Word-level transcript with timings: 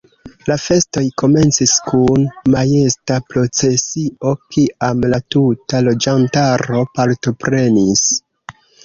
La 0.49 0.55
festoj 0.61 1.01
komencis 1.21 1.73
kun 1.89 2.23
majesta 2.53 3.17
procesio 3.33 4.31
kiam 4.55 5.05
la 5.15 5.21
tuta 5.35 5.83
loĝantaro 5.89 6.81
partoprenis. 6.97 8.03